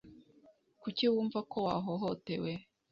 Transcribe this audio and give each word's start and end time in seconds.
Kuki 0.81 1.03
wumva 1.11 1.39
ko 1.51 1.57
wahohotewe 1.67 2.51